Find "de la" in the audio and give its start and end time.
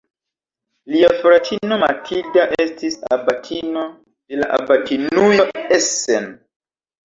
3.93-4.51